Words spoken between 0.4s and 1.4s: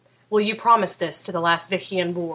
you promise this to the